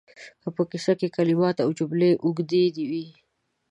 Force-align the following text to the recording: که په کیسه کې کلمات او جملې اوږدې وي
که 0.41 0.49
په 0.55 0.63
کیسه 0.71 0.93
کې 0.99 1.13
کلمات 1.17 1.57
او 1.65 1.69
جملې 1.77 2.11
اوږدې 2.25 2.63
وي 2.89 3.05